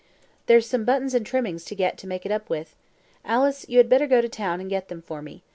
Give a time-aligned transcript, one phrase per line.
[0.47, 2.75] "There's some buttons and trimmings to get to make it up with.
[3.23, 5.43] Alice, you had better go to town and get them for me.